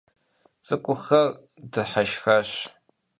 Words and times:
ЦӀыкӀухэр 0.65 1.27
дыхьэшхащ. 1.71 2.51